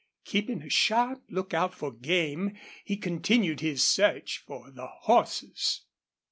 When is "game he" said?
1.91-2.97